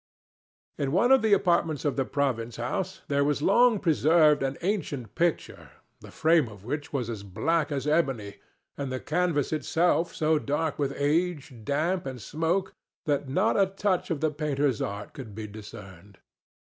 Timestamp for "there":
3.07-3.23